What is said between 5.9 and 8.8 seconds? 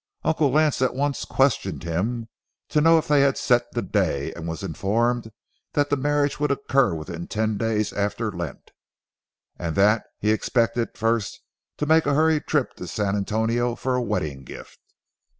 the marriage would occur within ten days after Lent,